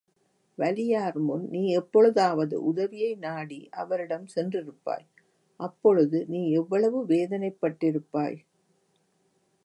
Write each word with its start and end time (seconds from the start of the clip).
வலியார்முன் 0.57 1.43
நீ 1.49 1.59
எப்பொழுதாவது 1.71 2.63
உதவியை 2.63 3.15
நாடி 3.15 3.69
அவரிடம் 3.71 4.25
சென்றிருப்பாய் 4.35 5.05
அப்பொழுது 5.59 6.25
நீ 6.27 6.41
எவ்வளவு 6.51 7.05
வேதனைப்பட்டிருப்பாய்? 7.05 8.39